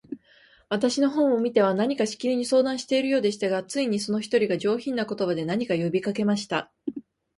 [0.67, 6.71] 私の方を見ては、何かしきりに相談しているようでしたが、ついに、その一人が、上品な言葉で、何か呼びかけました。